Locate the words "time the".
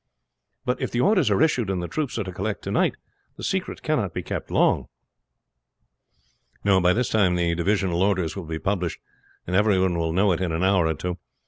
7.09-7.53